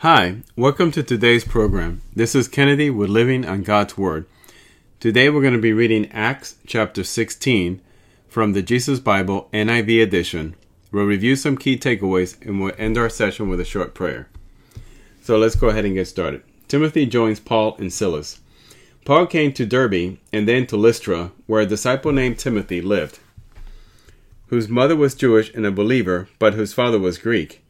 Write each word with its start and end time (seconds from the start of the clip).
Hi, 0.00 0.36
welcome 0.56 0.90
to 0.92 1.02
today's 1.02 1.44
program. 1.44 2.00
This 2.16 2.34
is 2.34 2.48
Kennedy 2.48 2.88
with 2.88 3.10
Living 3.10 3.44
on 3.44 3.62
God's 3.62 3.98
Word. 3.98 4.24
Today 4.98 5.28
we're 5.28 5.42
going 5.42 5.52
to 5.52 5.60
be 5.60 5.74
reading 5.74 6.10
Acts 6.10 6.56
chapter 6.66 7.04
16 7.04 7.82
from 8.26 8.54
the 8.54 8.62
Jesus 8.62 8.98
Bible 8.98 9.50
NIV 9.52 10.02
edition. 10.02 10.54
We'll 10.90 11.04
review 11.04 11.36
some 11.36 11.58
key 11.58 11.76
takeaways 11.76 12.40
and 12.40 12.62
we'll 12.62 12.72
end 12.78 12.96
our 12.96 13.10
session 13.10 13.50
with 13.50 13.60
a 13.60 13.64
short 13.66 13.92
prayer. 13.92 14.26
So 15.20 15.36
let's 15.36 15.54
go 15.54 15.68
ahead 15.68 15.84
and 15.84 15.92
get 15.92 16.08
started. 16.08 16.44
Timothy 16.66 17.04
joins 17.04 17.38
Paul 17.38 17.76
and 17.76 17.92
Silas. 17.92 18.40
Paul 19.04 19.26
came 19.26 19.52
to 19.52 19.66
Derbe 19.66 20.16
and 20.32 20.48
then 20.48 20.66
to 20.68 20.78
Lystra, 20.78 21.32
where 21.46 21.60
a 21.60 21.66
disciple 21.66 22.12
named 22.12 22.38
Timothy 22.38 22.80
lived, 22.80 23.18
whose 24.46 24.66
mother 24.66 24.96
was 24.96 25.14
Jewish 25.14 25.52
and 25.52 25.66
a 25.66 25.70
believer, 25.70 26.30
but 26.38 26.54
whose 26.54 26.72
father 26.72 26.98
was 26.98 27.18
Greek. 27.18 27.62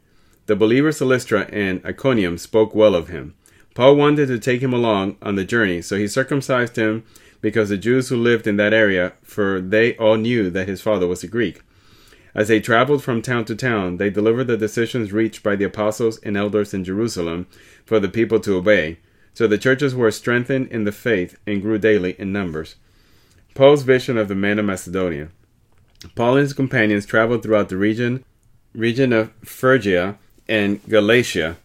The 0.50 0.56
believers 0.56 1.00
of 1.00 1.06
Lystra 1.06 1.48
and 1.52 1.80
Iconium 1.86 2.36
spoke 2.36 2.74
well 2.74 2.96
of 2.96 3.06
him. 3.06 3.34
Paul 3.74 3.94
wanted 3.94 4.26
to 4.26 4.38
take 4.40 4.60
him 4.60 4.72
along 4.72 5.16
on 5.22 5.36
the 5.36 5.44
journey, 5.44 5.80
so 5.80 5.96
he 5.96 6.08
circumcised 6.08 6.74
him 6.74 7.04
because 7.40 7.68
the 7.68 7.78
Jews 7.78 8.08
who 8.08 8.16
lived 8.16 8.48
in 8.48 8.56
that 8.56 8.72
area, 8.74 9.12
for 9.22 9.60
they 9.60 9.96
all 9.96 10.16
knew 10.16 10.50
that 10.50 10.66
his 10.66 10.82
father 10.82 11.06
was 11.06 11.22
a 11.22 11.28
Greek. 11.28 11.62
As 12.34 12.48
they 12.48 12.58
traveled 12.58 13.00
from 13.00 13.22
town 13.22 13.44
to 13.44 13.54
town, 13.54 13.98
they 13.98 14.10
delivered 14.10 14.48
the 14.48 14.56
decisions 14.56 15.12
reached 15.12 15.44
by 15.44 15.54
the 15.54 15.66
apostles 15.66 16.18
and 16.24 16.36
elders 16.36 16.74
in 16.74 16.82
Jerusalem 16.82 17.46
for 17.84 18.00
the 18.00 18.08
people 18.08 18.40
to 18.40 18.56
obey. 18.56 18.98
So 19.34 19.46
the 19.46 19.56
churches 19.56 19.94
were 19.94 20.10
strengthened 20.10 20.66
in 20.72 20.82
the 20.82 20.90
faith 20.90 21.38
and 21.46 21.62
grew 21.62 21.78
daily 21.78 22.16
in 22.18 22.32
numbers. 22.32 22.74
Paul's 23.54 23.84
vision 23.84 24.18
of 24.18 24.26
the 24.26 24.34
men 24.34 24.58
of 24.58 24.64
Macedonia. 24.64 25.28
Paul 26.16 26.38
and 26.38 26.42
his 26.42 26.54
companions 26.54 27.06
traveled 27.06 27.44
throughout 27.44 27.68
the 27.68 27.76
region 27.76 28.24
region 28.74 29.12
of 29.12 29.32
Phrygia 29.44 30.18
and 30.50 30.86
Galatia, 30.88 31.56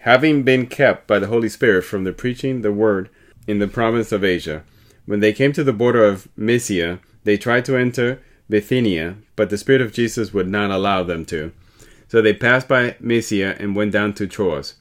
having 0.00 0.42
been 0.42 0.66
kept 0.66 1.06
by 1.06 1.18
the 1.18 1.28
Holy 1.28 1.48
Spirit 1.48 1.82
from 1.82 2.04
the 2.04 2.12
preaching 2.12 2.60
the 2.60 2.70
word 2.70 3.08
in 3.46 3.58
the 3.58 3.66
province 3.66 4.12
of 4.12 4.22
Asia. 4.22 4.62
When 5.06 5.20
they 5.20 5.32
came 5.32 5.52
to 5.54 5.64
the 5.64 5.72
border 5.72 6.04
of 6.04 6.28
Mysia, 6.36 7.00
they 7.24 7.38
tried 7.38 7.64
to 7.64 7.76
enter 7.76 8.20
Bithynia, 8.50 9.16
but 9.34 9.48
the 9.48 9.56
Spirit 9.56 9.80
of 9.80 9.94
Jesus 9.94 10.34
would 10.34 10.46
not 10.46 10.70
allow 10.70 11.02
them 11.02 11.24
to. 11.26 11.52
So 12.08 12.20
they 12.20 12.34
passed 12.34 12.68
by 12.68 12.96
Mysia 13.00 13.56
and 13.58 13.74
went 13.74 13.92
down 13.92 14.12
to 14.14 14.26
Troas. 14.26 14.74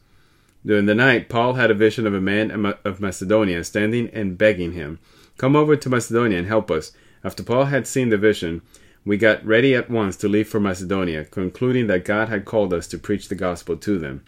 During 0.65 0.85
the 0.85 0.95
night, 0.95 1.29
Paul 1.29 1.53
had 1.53 1.71
a 1.71 1.75
vision 1.75 2.05
of 2.05 2.13
a 2.13 2.21
man 2.21 2.75
of 2.83 2.99
Macedonia 2.99 3.63
standing 3.63 4.09
and 4.09 4.37
begging 4.37 4.73
him, 4.73 4.99
Come 5.37 5.55
over 5.55 5.75
to 5.77 5.89
Macedonia 5.89 6.37
and 6.37 6.47
help 6.47 6.69
us. 6.69 6.91
After 7.23 7.43
Paul 7.43 7.65
had 7.65 7.87
seen 7.87 8.09
the 8.09 8.17
vision, 8.17 8.61
we 9.05 9.17
got 9.17 9.45
ready 9.45 9.75
at 9.75 9.89
once 9.89 10.15
to 10.17 10.29
leave 10.29 10.47
for 10.47 10.59
Macedonia, 10.59 11.25
concluding 11.25 11.87
that 11.87 12.05
God 12.05 12.29
had 12.29 12.45
called 12.45 12.73
us 12.73 12.87
to 12.87 12.97
preach 12.97 13.27
the 13.27 13.35
gospel 13.35 13.75
to 13.77 13.99
them. 13.99 14.23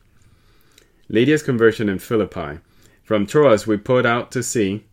Lydia's 1.07 1.43
conversion 1.43 1.87
in 1.87 1.99
Philippi. 1.99 2.59
From 3.03 3.25
Troas 3.25 3.67
we 3.67 3.77
put 3.77 4.05
out 4.05 4.31
to 4.31 4.41
sea 4.41 4.83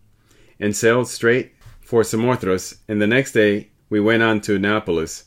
and 0.60 0.76
sailed 0.76 1.08
straight 1.08 1.54
for 1.80 2.04
Samothrace, 2.04 2.78
and 2.86 3.00
the 3.00 3.06
next 3.06 3.32
day 3.32 3.70
we 3.88 3.98
went 3.98 4.22
on 4.22 4.40
to 4.42 4.58
Neapolis. 4.58 5.24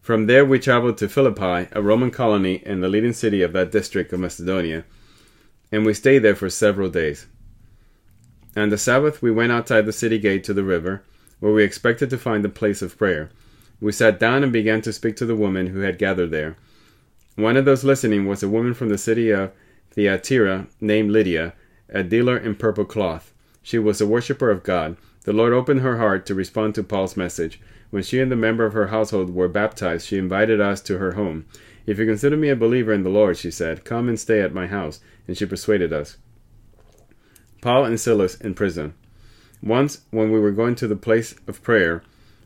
From 0.00 0.26
there 0.26 0.44
we 0.44 0.58
traveled 0.58 0.98
to 0.98 1.08
Philippi, 1.08 1.68
a 1.72 1.82
Roman 1.82 2.10
colony 2.10 2.62
and 2.64 2.82
the 2.82 2.88
leading 2.88 3.12
city 3.12 3.42
of 3.42 3.52
that 3.52 3.70
district 3.70 4.12
of 4.12 4.20
Macedonia, 4.20 4.84
and 5.70 5.84
we 5.84 5.94
stayed 5.94 6.20
there 6.20 6.34
for 6.34 6.48
several 6.48 6.88
days. 6.88 7.26
On 8.56 8.68
the 8.68 8.78
Sabbath 8.78 9.20
we 9.20 9.30
went 9.30 9.52
outside 9.52 9.86
the 9.86 9.92
city 9.92 10.18
gate 10.18 10.44
to 10.44 10.54
the 10.54 10.64
river, 10.64 11.04
where 11.40 11.52
we 11.52 11.62
expected 11.62 12.10
to 12.10 12.18
find 12.18 12.44
a 12.44 12.48
place 12.48 12.82
of 12.82 12.96
prayer. 12.96 13.30
We 13.82 13.90
sat 13.90 14.20
down 14.20 14.44
and 14.44 14.52
began 14.52 14.80
to 14.82 14.92
speak 14.92 15.16
to 15.16 15.26
the 15.26 15.34
women 15.34 15.66
who 15.66 15.80
had 15.80 15.98
gathered 15.98 16.30
there. 16.30 16.56
One 17.34 17.56
of 17.56 17.64
those 17.64 17.82
listening 17.82 18.28
was 18.28 18.40
a 18.40 18.48
woman 18.48 18.74
from 18.74 18.90
the 18.90 18.96
city 18.96 19.30
of 19.30 19.50
Thyatira 19.90 20.68
named 20.80 21.10
Lydia, 21.10 21.54
a 21.88 22.04
dealer 22.04 22.36
in 22.38 22.54
purple 22.54 22.84
cloth. 22.84 23.34
She 23.60 23.80
was 23.80 24.00
a 24.00 24.06
worshipper 24.06 24.50
of 24.50 24.62
God. 24.62 24.96
The 25.24 25.32
Lord 25.32 25.52
opened 25.52 25.80
her 25.80 25.98
heart 25.98 26.26
to 26.26 26.34
respond 26.34 26.76
to 26.76 26.84
Paul's 26.84 27.16
message. 27.16 27.60
When 27.90 28.04
she 28.04 28.20
and 28.20 28.30
the 28.30 28.36
member 28.36 28.64
of 28.64 28.72
her 28.72 28.86
household 28.86 29.34
were 29.34 29.48
baptized, 29.48 30.06
she 30.06 30.16
invited 30.16 30.60
us 30.60 30.80
to 30.82 30.98
her 30.98 31.12
home. 31.12 31.46
If 31.84 31.98
you 31.98 32.06
consider 32.06 32.36
me 32.36 32.50
a 32.50 32.56
believer 32.56 32.92
in 32.92 33.02
the 33.02 33.10
Lord, 33.10 33.36
she 33.36 33.50
said, 33.50 33.84
come 33.84 34.08
and 34.08 34.18
stay 34.18 34.42
at 34.42 34.54
my 34.54 34.68
house. 34.68 35.00
And 35.26 35.36
she 35.36 35.44
persuaded 35.44 35.92
us. 35.92 36.18
Paul 37.60 37.84
and 37.86 37.98
Silas 37.98 38.36
in 38.36 38.54
prison. 38.54 38.94
Once, 39.60 40.02
when 40.12 40.30
we 40.30 40.38
were 40.38 40.52
going 40.52 40.76
to 40.76 40.86
the 40.86 40.94
place 40.94 41.34
of 41.48 41.64
prayer, 41.64 42.04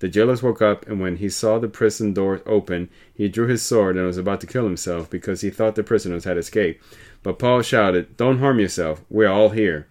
The 0.00 0.08
jailer 0.08 0.36
woke 0.42 0.60
up, 0.60 0.86
and 0.88 0.98
when 0.98 1.16
he 1.16 1.28
saw 1.28 1.58
the 1.58 1.68
prison 1.68 2.12
door 2.12 2.40
open, 2.46 2.88
he 3.14 3.28
drew 3.28 3.46
his 3.46 3.62
sword 3.62 3.96
and 3.96 4.06
was 4.06 4.16
about 4.16 4.40
to 4.40 4.46
kill 4.46 4.64
himself 4.64 5.08
because 5.08 5.42
he 5.42 5.50
thought 5.50 5.74
the 5.74 5.82
prisoners 5.82 6.24
had 6.24 6.38
escaped. 6.38 6.82
But 7.22 7.38
Paul 7.38 7.62
shouted, 7.62 8.16
Don't 8.16 8.38
harm 8.38 8.58
yourself. 8.58 9.04
We 9.10 9.26
are 9.26 9.32
all 9.32 9.50
here. 9.50 9.86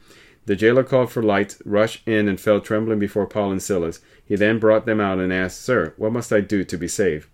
The 0.48 0.56
jailer 0.56 0.84
called 0.84 1.12
for 1.12 1.22
lights, 1.22 1.62
rushed 1.64 2.08
in, 2.08 2.28
and 2.28 2.40
fell 2.40 2.60
trembling 2.60 2.98
before 2.98 3.28
Paul 3.28 3.52
and 3.52 3.62
Silas. 3.62 4.00
He 4.26 4.36
then 4.36 4.58
brought 4.58 4.88
them 4.88 5.00
out 5.00 5.20
and 5.20 5.32
asked, 5.32 5.62
Sir, 5.62 5.94
what 5.98 6.12
must 6.12 6.34
I 6.34 6.42
do 6.42 6.64
to 6.64 6.78
be 6.78 6.88
saved? 6.88 7.28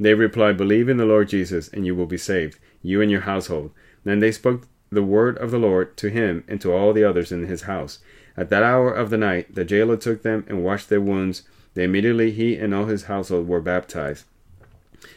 They 0.00 0.14
replied, 0.14 0.56
Believe 0.56 0.88
in 0.88 0.96
the 0.96 1.04
Lord 1.04 1.28
Jesus, 1.28 1.68
and 1.68 1.84
you 1.84 1.94
will 1.94 2.06
be 2.06 2.16
saved, 2.16 2.58
you 2.82 3.02
and 3.02 3.10
your 3.10 3.22
household. 3.22 3.72
Then 4.04 4.20
they 4.20 4.32
spoke 4.32 4.66
the 4.90 5.02
word 5.02 5.36
of 5.36 5.50
the 5.50 5.58
Lord 5.58 5.94
to 5.98 6.08
him 6.08 6.44
and 6.48 6.58
to 6.62 6.72
all 6.72 6.94
the 6.94 7.04
others 7.04 7.30
in 7.30 7.44
his 7.46 7.62
house. 7.62 7.98
At 8.34 8.48
that 8.48 8.62
hour 8.62 8.90
of 8.90 9.10
the 9.10 9.18
night, 9.18 9.54
the 9.54 9.66
jailer 9.66 9.98
took 9.98 10.22
them 10.22 10.46
and 10.48 10.64
washed 10.64 10.88
their 10.88 11.02
wounds. 11.02 11.42
Then 11.74 11.84
immediately 11.84 12.30
he 12.30 12.56
and 12.56 12.74
all 12.74 12.86
his 12.86 13.04
household 13.04 13.48
were 13.48 13.60
baptized. 13.60 14.24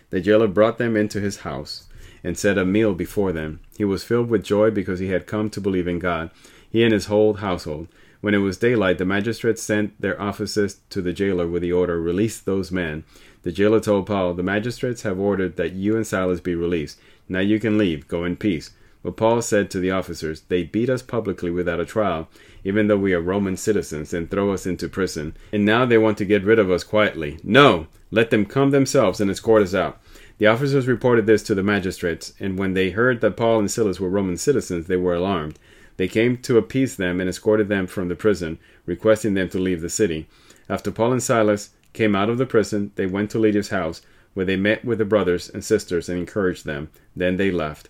The 0.09 0.21
jailer 0.21 0.47
brought 0.47 0.77
them 0.77 0.95
into 0.95 1.19
his 1.19 1.37
house 1.37 1.87
and 2.23 2.37
set 2.37 2.57
a 2.57 2.65
meal 2.65 2.93
before 2.93 3.31
them. 3.31 3.59
He 3.77 3.85
was 3.85 4.03
filled 4.03 4.29
with 4.29 4.43
joy 4.43 4.69
because 4.69 4.99
he 4.99 5.09
had 5.09 5.25
come 5.25 5.49
to 5.49 5.61
believe 5.61 5.87
in 5.87 5.99
God 5.99 6.29
he 6.71 6.83
and 6.83 6.93
his 6.93 7.05
whole 7.05 7.35
household. 7.35 7.89
When 8.21 8.33
it 8.33 8.39
was 8.39 8.57
daylight, 8.57 8.97
the 8.97 9.05
magistrates 9.05 9.61
sent 9.61 9.99
their 9.99 10.19
officers 10.19 10.77
to 10.91 11.01
the 11.01 11.11
jailer 11.11 11.47
with 11.47 11.61
the 11.61 11.73
order, 11.73 11.99
Release 11.99 12.39
those 12.39 12.71
men. 12.71 13.03
The 13.43 13.51
jailer 13.51 13.79
told 13.79 14.05
Paul, 14.05 14.33
The 14.33 14.43
magistrates 14.43 15.01
have 15.01 15.19
ordered 15.19 15.57
that 15.57 15.73
you 15.73 15.95
and 15.95 16.07
Silas 16.07 16.39
be 16.39 16.55
released. 16.55 16.99
Now 17.27 17.39
you 17.39 17.59
can 17.59 17.77
leave. 17.77 18.07
Go 18.07 18.23
in 18.23 18.37
peace. 18.37 18.71
But 19.03 19.17
Paul 19.17 19.41
said 19.41 19.71
to 19.71 19.79
the 19.79 19.91
officers, 19.91 20.41
They 20.41 20.63
beat 20.63 20.89
us 20.89 21.01
publicly 21.01 21.49
without 21.49 21.79
a 21.79 21.85
trial, 21.85 22.29
even 22.63 22.87
though 22.87 22.97
we 22.97 23.13
are 23.13 23.21
Roman 23.21 23.57
citizens, 23.57 24.13
and 24.13 24.29
throw 24.29 24.51
us 24.51 24.65
into 24.65 24.87
prison. 24.87 25.35
And 25.51 25.65
now 25.65 25.85
they 25.85 25.97
want 25.97 26.17
to 26.19 26.25
get 26.25 26.43
rid 26.43 26.59
of 26.59 26.69
us 26.69 26.83
quietly. 26.83 27.39
No! 27.43 27.87
Let 28.11 28.29
them 28.29 28.45
come 28.45 28.71
themselves 28.71 29.19
and 29.19 29.31
escort 29.31 29.63
us 29.63 29.73
out. 29.73 29.99
The 30.37 30.47
officers 30.47 30.87
reported 30.87 31.25
this 31.25 31.43
to 31.43 31.55
the 31.55 31.63
magistrates, 31.63 32.33
and 32.39 32.59
when 32.59 32.73
they 32.73 32.91
heard 32.91 33.21
that 33.21 33.37
Paul 33.37 33.59
and 33.59 33.71
Silas 33.71 33.99
were 33.99 34.09
Roman 34.09 34.37
citizens, 34.37 34.87
they 34.87 34.97
were 34.97 35.15
alarmed. 35.15 35.57
They 35.97 36.07
came 36.07 36.37
to 36.37 36.57
appease 36.57 36.95
them 36.95 37.19
and 37.19 37.29
escorted 37.29 37.69
them 37.69 37.87
from 37.87 38.07
the 38.07 38.15
prison, 38.15 38.59
requesting 38.85 39.33
them 39.33 39.49
to 39.49 39.59
leave 39.59 39.81
the 39.81 39.89
city. 39.89 40.27
After 40.67 40.91
Paul 40.91 41.13
and 41.13 41.23
Silas 41.23 41.71
came 41.93 42.15
out 42.15 42.29
of 42.29 42.37
the 42.37 42.45
prison, 42.45 42.91
they 42.95 43.05
went 43.05 43.29
to 43.31 43.39
Lydia's 43.39 43.69
house, 43.69 44.01
where 44.33 44.45
they 44.45 44.55
met 44.55 44.85
with 44.85 44.97
the 44.97 45.05
brothers 45.05 45.49
and 45.49 45.63
sisters 45.63 46.09
and 46.09 46.17
encouraged 46.17 46.65
them. 46.65 46.89
Then 47.15 47.37
they 47.37 47.51
left. 47.51 47.89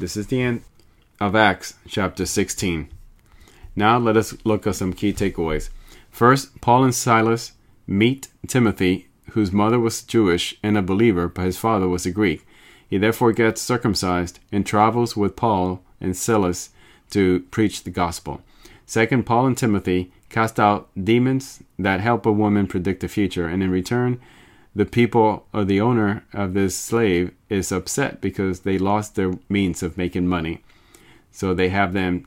This 0.00 0.16
is 0.16 0.26
the 0.26 0.42
end 0.42 0.62
of 1.20 1.36
Acts 1.36 1.74
chapter 1.86 2.26
16. 2.26 2.88
Now 3.76 3.96
let 3.96 4.16
us 4.16 4.34
look 4.42 4.66
at 4.66 4.74
some 4.74 4.92
key 4.92 5.12
takeaways. 5.12 5.70
First, 6.10 6.60
Paul 6.60 6.82
and 6.82 6.94
Silas 6.94 7.52
meet 7.86 8.26
Timothy, 8.48 9.06
whose 9.30 9.52
mother 9.52 9.78
was 9.78 10.02
Jewish 10.02 10.58
and 10.64 10.76
a 10.76 10.82
believer, 10.82 11.28
but 11.28 11.44
his 11.44 11.58
father 11.58 11.86
was 11.86 12.04
a 12.06 12.10
Greek. 12.10 12.44
He 12.90 12.98
therefore 12.98 13.32
gets 13.32 13.62
circumcised 13.62 14.40
and 14.50 14.66
travels 14.66 15.16
with 15.16 15.36
Paul 15.36 15.80
and 16.00 16.16
Silas 16.16 16.70
to 17.10 17.40
preach 17.52 17.84
the 17.84 17.90
gospel. 17.90 18.42
Second, 18.86 19.26
Paul 19.26 19.46
and 19.46 19.56
Timothy 19.56 20.10
cast 20.28 20.58
out 20.58 20.88
demons 21.00 21.62
that 21.78 22.00
help 22.00 22.26
a 22.26 22.32
woman 22.32 22.66
predict 22.66 23.00
the 23.00 23.06
future, 23.06 23.46
and 23.46 23.62
in 23.62 23.70
return, 23.70 24.20
the 24.74 24.84
people 24.84 25.46
or 25.52 25.64
the 25.64 25.80
owner 25.80 26.24
of 26.32 26.54
this 26.54 26.76
slave 26.76 27.32
is 27.48 27.70
upset 27.70 28.20
because 28.20 28.60
they 28.60 28.78
lost 28.78 29.14
their 29.14 29.34
means 29.48 29.82
of 29.82 29.96
making 29.96 30.26
money. 30.26 30.62
So 31.30 31.54
they 31.54 31.68
have 31.68 31.92
them 31.92 32.26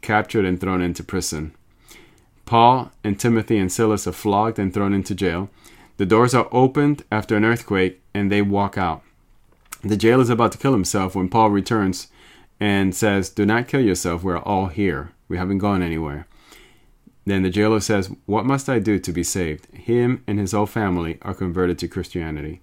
captured 0.00 0.44
and 0.44 0.60
thrown 0.60 0.80
into 0.80 1.02
prison. 1.02 1.54
Paul 2.46 2.92
and 3.02 3.18
Timothy 3.18 3.58
and 3.58 3.70
Silas 3.70 4.06
are 4.06 4.12
flogged 4.12 4.58
and 4.58 4.72
thrown 4.72 4.94
into 4.94 5.14
jail. 5.14 5.50
The 5.96 6.06
doors 6.06 6.34
are 6.34 6.48
opened 6.52 7.04
after 7.10 7.36
an 7.36 7.44
earthquake 7.44 8.00
and 8.14 8.30
they 8.30 8.42
walk 8.42 8.78
out. 8.78 9.02
The 9.82 9.96
jailer 9.96 10.22
is 10.22 10.30
about 10.30 10.52
to 10.52 10.58
kill 10.58 10.72
himself 10.72 11.14
when 11.14 11.28
Paul 11.28 11.50
returns 11.50 12.08
and 12.58 12.94
says, 12.94 13.28
Do 13.28 13.44
not 13.44 13.68
kill 13.68 13.80
yourself. 13.80 14.22
We're 14.22 14.38
all 14.38 14.66
here. 14.66 15.12
We 15.28 15.36
haven't 15.36 15.58
gone 15.58 15.82
anywhere. 15.82 16.26
Then 17.26 17.42
the 17.42 17.50
jailer 17.50 17.80
says, 17.80 18.10
What 18.24 18.46
must 18.46 18.68
I 18.68 18.78
do 18.78 18.98
to 19.00 19.12
be 19.12 19.24
saved? 19.24 19.66
Him 19.74 20.22
and 20.26 20.38
his 20.38 20.52
whole 20.52 20.66
family 20.66 21.18
are 21.22 21.34
converted 21.34 21.78
to 21.80 21.88
Christianity. 21.88 22.60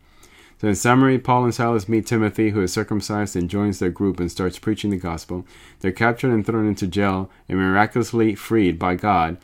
So, 0.60 0.70
in 0.70 0.76
summary, 0.76 1.20
Paul 1.20 1.44
and 1.44 1.54
Silas 1.54 1.90
meet 1.90 2.08
Timothy, 2.08 2.52
who 2.52 2.62
is 2.62 2.72
circumcised, 2.72 3.36
and 3.36 3.50
joins 3.50 3.80
their 3.80 3.90
group 3.90 4.22
and 4.22 4.32
starts 4.32 4.58
preaching 4.58 4.92
the 4.92 4.98
gospel. 4.98 5.46
They're 5.82 5.92
captured 5.92 6.32
and 6.32 6.46
thrown 6.46 6.66
into 6.66 6.88
jail 6.88 7.30
and 7.50 7.60
miraculously 7.60 8.36
freed 8.36 8.80
by 8.80 8.96
God 8.96 9.38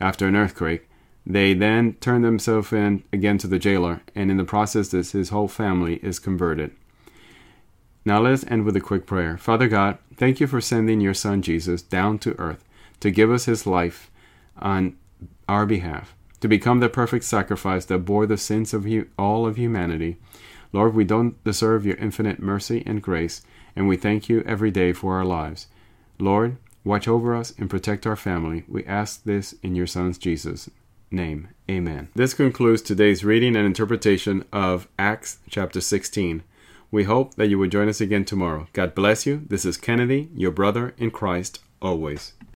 after 0.00 0.26
an 0.26 0.34
earthquake. 0.34 0.88
They 1.24 1.54
then 1.54 1.94
turn 2.00 2.22
themselves 2.22 2.72
in 2.72 3.04
again 3.12 3.38
to 3.38 3.46
the 3.46 3.60
jailer, 3.60 4.02
and 4.16 4.32
in 4.32 4.36
the 4.36 4.44
process, 4.44 4.88
this, 4.88 5.12
his 5.12 5.28
whole 5.28 5.48
family 5.48 6.00
is 6.02 6.18
converted. 6.18 6.72
Now, 8.04 8.20
let 8.20 8.32
us 8.32 8.44
end 8.48 8.64
with 8.64 8.76
a 8.76 8.80
quick 8.80 9.06
prayer. 9.06 9.38
Father 9.38 9.68
God, 9.68 9.98
thank 10.16 10.40
you 10.40 10.48
for 10.48 10.60
sending 10.60 11.00
your 11.00 11.14
Son 11.14 11.40
Jesus 11.40 11.80
down 11.80 12.18
to 12.18 12.38
earth 12.40 12.64
to 12.98 13.12
give 13.12 13.30
us 13.30 13.44
his 13.44 13.66
life 13.66 14.10
on 14.58 14.96
our 15.48 15.66
behalf, 15.66 16.14
to 16.40 16.48
become 16.48 16.80
the 16.80 16.88
perfect 16.88 17.24
sacrifice 17.24 17.84
that 17.86 17.98
bore 18.04 18.26
the 18.26 18.36
sins 18.36 18.74
of 18.74 18.86
all 19.18 19.46
of 19.46 19.56
humanity. 19.56 20.16
Lord, 20.72 20.94
we 20.94 21.04
don't 21.04 21.42
deserve 21.44 21.86
your 21.86 21.96
infinite 21.96 22.40
mercy 22.40 22.82
and 22.84 23.02
grace, 23.02 23.42
and 23.76 23.88
we 23.88 23.96
thank 23.96 24.28
you 24.28 24.42
every 24.42 24.70
day 24.70 24.92
for 24.92 25.14
our 25.16 25.24
lives. 25.24 25.68
Lord, 26.18 26.56
watch 26.84 27.08
over 27.08 27.34
us 27.34 27.54
and 27.58 27.70
protect 27.70 28.06
our 28.06 28.16
family. 28.16 28.64
We 28.68 28.84
ask 28.84 29.24
this 29.24 29.54
in 29.62 29.74
your 29.74 29.86
Son's 29.86 30.18
Jesus' 30.18 30.68
name. 31.10 31.48
Amen. 31.70 32.08
This 32.14 32.34
concludes 32.34 32.82
today's 32.82 33.24
reading 33.24 33.56
and 33.56 33.66
interpretation 33.66 34.44
of 34.52 34.88
Acts 34.98 35.38
chapter 35.48 35.80
16. 35.80 36.42
We 36.90 37.04
hope 37.04 37.34
that 37.34 37.48
you 37.48 37.58
will 37.58 37.68
join 37.68 37.88
us 37.88 38.00
again 38.00 38.24
tomorrow. 38.24 38.68
God 38.72 38.94
bless 38.94 39.26
you. 39.26 39.44
This 39.48 39.64
is 39.64 39.76
Kennedy, 39.76 40.28
your 40.34 40.50
brother 40.50 40.94
in 40.98 41.10
Christ, 41.10 41.60
always. 41.80 42.34